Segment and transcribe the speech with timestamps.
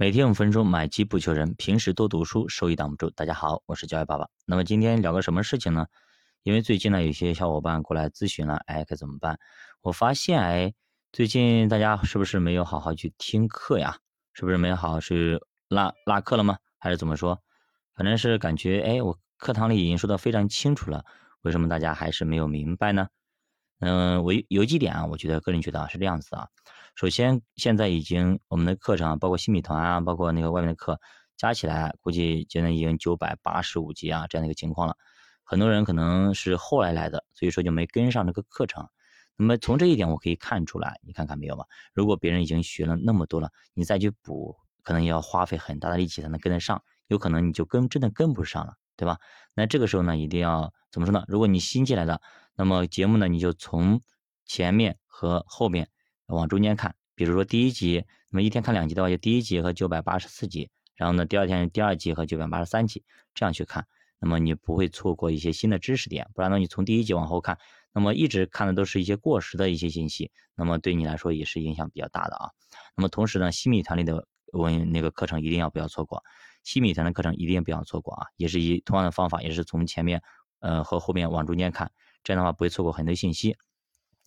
[0.00, 1.52] 每天五分钟，买基不求人。
[1.54, 3.10] 平时多读书，收益挡不住。
[3.10, 4.28] 大家好，我是教育爸爸。
[4.46, 5.88] 那么今天聊个什么事情呢？
[6.44, 9.40] 因为最近呢，有些小伙伴过来咨询了，哎，该怎么办？
[9.80, 10.72] 我发现，哎，
[11.10, 13.98] 最近大家是不是没有好好去听课呀？
[14.34, 16.58] 是不是没有好好去拉拉课了吗？
[16.78, 17.42] 还是怎么说？
[17.96, 21.04] 反正是感觉，哎，我课堂里已经说的非常清楚了，
[21.42, 23.08] 为什么大家还是没有明白呢？
[23.80, 26.46] 嗯，我有几点啊，我觉得个人觉得啊是这样子啊。
[26.98, 30.98] 首先，现在已经我们的课程啊，包括新米团啊，包括那个外面的课，
[31.36, 34.96] 加起来估计现在已经九百八十五节啊，这样的一个情况了。
[35.44, 38.88] 很多人可能是后来来的，所以说就没跟上这个课程。
[39.36, 41.66] 那么从这一点我可以看出来，你看看没有吧？
[41.94, 49.18] 如果别人已经学了那么多了，你再去补，可能要花费很大的力气才能跟得上，有可能你就跟真的跟不上了，对吧？
[49.54, 51.24] 那这个时候呢，一定要怎么说呢？
[51.28, 52.20] 如果你新进来的，
[52.56, 54.02] 那么节目呢，你就从
[54.44, 55.88] 前面和后面。
[56.36, 63.04] 往中间看，比如说第一集，那么一天看两集的话，就第一集和九百八十四集，然后呢，第二天第二集和九百八十三集，
[63.34, 63.86] 这样去看，
[64.20, 66.28] 那么你不会错过一些新的知识点。
[66.34, 67.58] 不然呢，你从第一集往后看，
[67.92, 72.50] 那么一直看的都是一些过时的一些信息，那么对你来说也是影响比较大的啊。
[72.94, 76.22] 那么同时呢，西米团里的文那个课程一定要不要错过，
[76.62, 80.22] 西米团的课程一定不要错过啊，也是以同样的方法，也是从前面
[80.60, 81.90] 呃和后面往中间看，
[82.22, 83.56] 这样的话不会错过很多信息。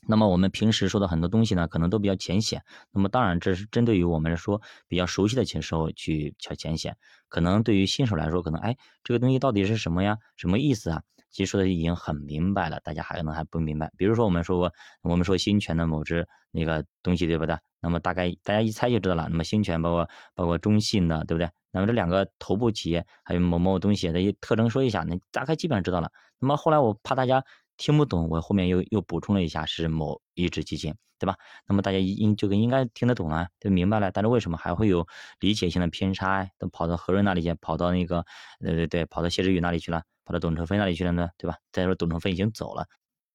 [0.07, 2.63] 那么我们平时说的很多东西呢，可能都比较浅显。
[2.91, 6.97] 那么当然，这是针对于我们说比较熟悉的时候去较浅显。
[7.29, 10.17] 可能对于新手来说，可能哎，这个东西到底是什么呀？
[10.35, 11.03] 什么意思啊？
[11.29, 13.91] 其实说的已经很明白了，大家还可能还不明白。
[13.95, 17.55] 比如说我们说过，我们说新犬的某只那个东西，对不对？
[17.79, 19.27] 那么大概大家一猜就知道了。
[19.29, 21.49] 那么新犬包括包括中信的，对不对？
[21.71, 26.11] 那么这两个头部企业还有某某东西的一些特征说一下，那大概基本上知道了。
[26.39, 27.45] 那么后来我怕大家。
[27.81, 31.35] 听不懂，我后面又又补充了一下，是某一只基金，对吧？
[31.67, 34.11] 那么大家应就跟应该听得懂了，就明白了。
[34.11, 35.07] 但是为什么还会有
[35.39, 36.47] 理解性的偏差？
[36.59, 38.23] 都跑到何润那里去，跑到那个，
[38.59, 41.57] 对对对，跑到谢志宇那里去了，跑到董成飞那里去了呢，对吧？
[41.71, 42.85] 再说董成飞已经走了。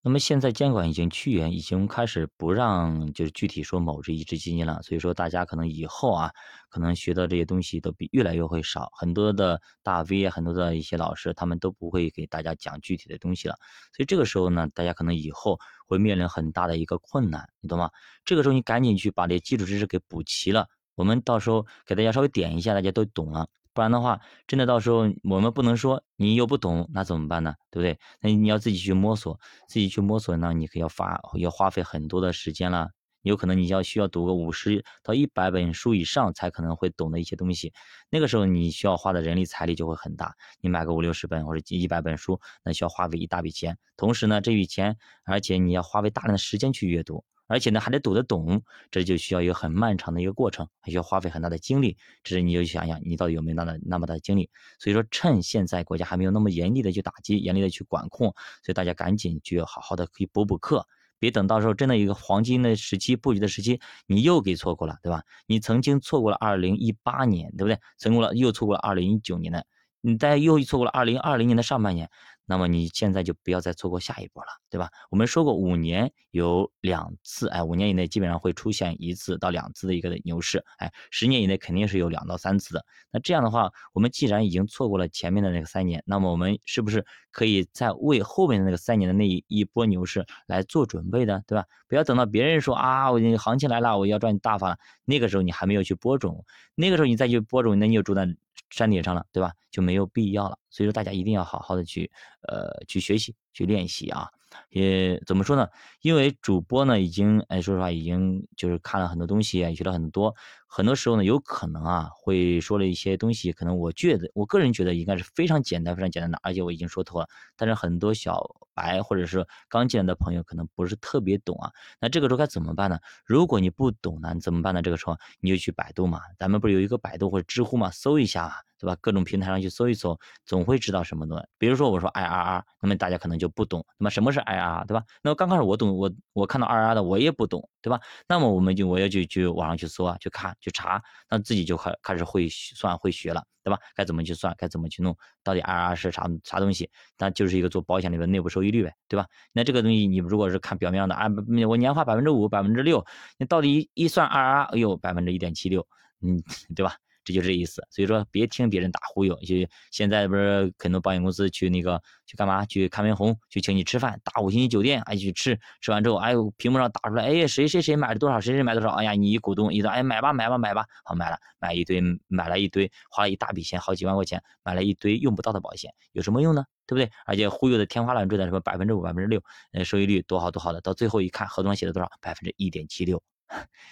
[0.06, 6.30] 那么现在监管已经趋严，已经开始不让就是具体说某这一只基金了，所以说大家可能以后啊，
[6.68, 13.56] 可能学的这些东西都比越来越会少，很多的大 V，很多的一些老师，他们都不会给大家讲具体的东西了，
[13.96, 15.58] 所以这个时候呢，大家可能以后
[15.88, 17.90] 会面临很大的一个困难，你懂吗？
[18.24, 23.48] 这个时候你赶紧去把这基础知识给补齐了，我们到时候给大家稍微点一下，大家都懂了。
[23.76, 27.54] 不然的话，真的到时候我们不能说你又不懂，那怎么办呢？
[27.70, 27.98] 对不对？
[28.22, 29.38] 那你要自己去摸索，
[29.68, 32.88] 自己去摸索呢，你可要花要花费很多的时间了。
[33.20, 37.74] 有可能你要需要读个五十到一百本书以上，才可能会懂的一些东西。
[38.08, 40.34] 那个时候你需要花的人力财力就会很大。
[40.62, 43.76] 你买个五六十本或者一百本书，那需要花费一大笔钱。
[43.96, 47.24] 同时呢，这笔钱，而且你要花费大量的时间去阅读。
[47.48, 51.96] 而且呢，还得读得懂，这就需要一个很漫长的一个过程，还需要花费很大的精力。
[52.22, 54.50] 这是你就想想，你到底有没有那么那么大的精力？
[54.78, 60.86] 所以说，趁现在国家还没有那么严厉的去打击，严厉的去管控，所以大家赶紧去好好的可以补补课，
[61.18, 65.22] 别等到时候真的一个黄金的时期布局的时期，你又给错过了，对吧？
[65.46, 67.78] 你曾经错过了二零一八年，对不对？
[67.98, 69.64] 成功了又错过了二零一九年的，
[70.00, 72.10] 你再又错过了二零二零年的上半年。
[72.46, 74.88] 那么你现在就不要再错过下一波了，对吧？
[75.10, 82.84] 我们说过五年有两次，哎，五年以内基本上会出现一次到两次的一个牛市，哎，十年以内肯定是有两到三次的。
[83.10, 91.64] 那这样的话，我们既然已经错过了前面的那个三年，那么我们是不是可以在为后面的那个三年的那一一波牛市来做准备的，对吧？
[91.88, 98.26] 不要等到别人说啊，我行情来了，我要赚大发了，那个时候你还没有去播种，那个时候你再去播种，那你就住在
[98.70, 99.52] 山顶上了，对吧？
[99.70, 100.58] 就没有必要了。
[100.70, 102.10] 所以说，大家一定要好好的去，
[102.48, 104.28] 呃，去学习，去练习啊。
[104.70, 105.68] 也怎么说呢？
[106.00, 110.34] 因为主播呢，已经，哎，说实话，已经就是看了很多东西，学了很多。
[110.76, 117.26] 很多时候呢，有可能啊，会说了一些东西，可能我觉得，我个人觉得应该是非常简单、非常简单的，而且我已经说透了。
[117.56, 118.44] 但是很多小
[118.74, 121.72] 白或者是刚进来的朋友，可能不是特别懂啊。
[121.98, 122.98] 那这个时候该怎么办呢？
[123.24, 124.82] 如果你不懂呢，你怎么办呢？
[124.82, 128.94] 这个时候你就去百度嘛，咱们不是有一个百度或者知乎嘛，搜一下，对吧？
[129.00, 131.44] 各种平台上去搜一搜，总会知道什么东西。
[131.56, 135.02] 比如说我说 IRR，那么大家可能就不懂，那么什么是 IRR，对吧？
[135.22, 138.00] 那么刚开始我懂，我我看到 IRR 的我也不懂，对吧？
[138.26, 140.56] 那么我们就我要去去网上去搜啊，去看。
[140.60, 141.00] 去查，
[141.30, 143.78] 那自己就开开始会算会学了，对吧？
[143.94, 146.90] 该怎么去算，该怎么去弄，到底 IRR 是啥啥东西？
[147.16, 149.24] 那就是一个做保险里的内部收益率呗，对吧？
[149.52, 151.28] 那这个东西你如果是看表面上的啊，
[151.68, 153.04] 我年化百分之五、百分之六，
[153.38, 155.86] 你到底一算 IRR，哎呦，百分之一点七六，
[156.22, 156.42] 嗯，
[156.74, 156.96] 对吧？
[157.26, 157.86] 这就这意思。
[157.90, 159.56] 所以说别听别人打忽悠，就
[159.90, 162.64] 现在不是很多保险公司去那个去干嘛？
[162.64, 176.64] 去看面红，去请你吃饭，大五星级酒店，哎去吃，吃完之后，哎呦屏幕上打出来，哎谁谁谁买了多少，谁谁买多少，哎呀你一股东一说，哎买吧买吧买吧，好买了，买一堆买了一堆，花了一大笔钱，好几万块钱，买了一堆用不到的保险，有什么用呢？
[176.86, 177.10] 对不对？
[177.24, 183.20] 而且忽悠的天花乱坠的什么百分之五百分之六，呃收益率多好多好的，到最后一看合同上写的多少，百分之一点七六。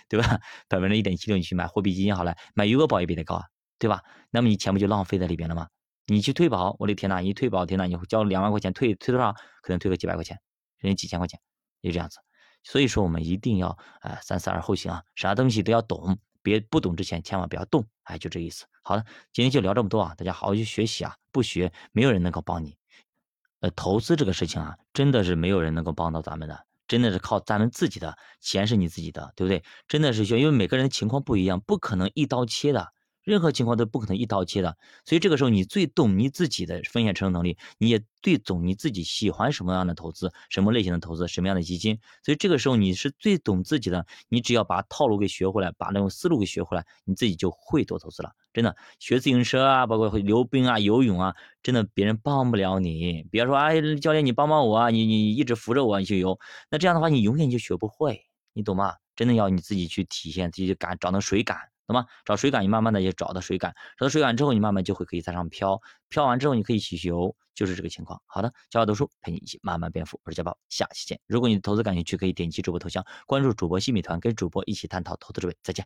[0.08, 0.40] 对吧？
[0.68, 3.44] 百分之一点七六，你去买货币基金好了，买余额宝也比它高啊，
[3.78, 4.02] 对吧？
[4.30, 5.68] 那么你钱不就浪费在里边了吗？
[6.06, 9.32] 你去退保，我的天呐，你退保天呐，你交两万块钱退退多少？
[9.62, 10.38] 可能退个几百块钱，
[10.78, 11.40] 人家几千块钱，
[11.82, 12.18] 就这样子。
[12.62, 18.66] 所以说我们一定要哎三思而后行啊，啥东西都要懂，别不懂之前千万不要动，哎，就这意思。
[18.82, 22.76] 好了，今天就聊这么多啊，大家好好去学习啊，不学没有人能够帮你。
[23.60, 26.66] 呃，投资这个事情啊，真的是没有人能够帮到咱们的。
[26.94, 29.64] 真的是靠咱们自己的钱是你自己的，对不对？
[29.88, 32.92] 真的是需要，因为每个人的情况不一样，不可能一刀切的，
[33.24, 34.76] 任何情况都不可能一刀切的。
[35.04, 41.98] 所以这个时候你最懂你自己的风险承受能力，你也最懂你自己喜欢什么样的投资，什么类型的投资，什么样的基金。
[42.22, 48.30] 所以这个时候你是最懂自己的，你只要把套路给学回来，把那种思路给学回来，你自己就会做投资了。
[48.52, 53.24] 真的，学自行车啊，包括溜冰啊、游泳啊，真的别人帮不了你。
[53.30, 56.38] 别说哎，教练你帮帮我啊，你你一直扶着我你去游，
[56.70, 58.94] 那这样的话你永远就学不会，你懂吗？
[59.16, 62.06] 真的要你自己去体现，自己感找到水感，懂吗？
[62.24, 68.20] 找水感，你慢慢的也找到水感，找到水感之后，你慢慢就会可以在上飘，飘完之后你可以去游，就是这个情况。
[68.26, 71.20] 好的，教我读书陪你一起慢慢变富，我是家宝，下期见。
[71.26, 75.56] 如果你投资感兴趣，可以点击主播头像关注主播新米团，跟主播一起探讨投资智慧。
[75.62, 75.82] 再见。